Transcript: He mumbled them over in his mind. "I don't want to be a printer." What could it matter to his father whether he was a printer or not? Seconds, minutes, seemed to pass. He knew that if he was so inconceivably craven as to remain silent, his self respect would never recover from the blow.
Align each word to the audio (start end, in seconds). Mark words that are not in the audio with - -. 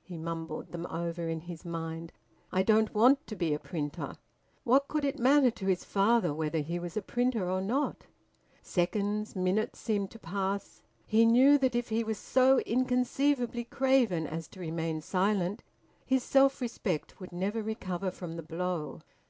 He 0.00 0.16
mumbled 0.16 0.72
them 0.72 0.86
over 0.86 1.28
in 1.28 1.40
his 1.40 1.66
mind. 1.66 2.14
"I 2.50 2.62
don't 2.62 2.94
want 2.94 3.26
to 3.26 3.36
be 3.36 3.52
a 3.52 3.58
printer." 3.58 4.14
What 4.64 4.88
could 4.88 5.04
it 5.04 5.18
matter 5.18 5.50
to 5.50 5.66
his 5.66 5.84
father 5.84 6.32
whether 6.32 6.60
he 6.60 6.78
was 6.78 6.96
a 6.96 7.02
printer 7.02 7.50
or 7.50 7.60
not? 7.60 8.06
Seconds, 8.62 9.36
minutes, 9.36 9.78
seemed 9.78 10.10
to 10.12 10.18
pass. 10.18 10.80
He 11.04 11.26
knew 11.26 11.58
that 11.58 11.74
if 11.74 11.90
he 11.90 12.04
was 12.04 12.16
so 12.16 12.58
inconceivably 12.60 13.64
craven 13.64 14.26
as 14.26 14.48
to 14.48 14.60
remain 14.60 15.02
silent, 15.02 15.62
his 16.06 16.22
self 16.22 16.62
respect 16.62 17.20
would 17.20 17.30
never 17.30 17.62
recover 17.62 18.10
from 18.10 18.36
the 18.36 18.42
blow. 18.42 19.02